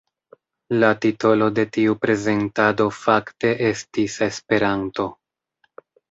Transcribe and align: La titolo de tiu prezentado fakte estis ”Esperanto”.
La 0.83 0.87
titolo 1.01 1.49
de 1.57 1.65
tiu 1.75 1.95
prezentado 2.05 2.87
fakte 2.99 3.51
estis 3.67 4.15
”Esperanto”. 4.29 5.05